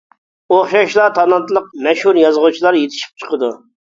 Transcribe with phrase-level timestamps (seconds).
[0.55, 3.51] ئوخشاشلا تالانتلىق، مەشھۇر يازغۇچىلار يېتىشىپ چىقىدۇ.